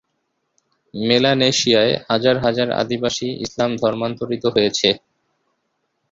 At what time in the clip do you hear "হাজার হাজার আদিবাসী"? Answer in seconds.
2.09-3.27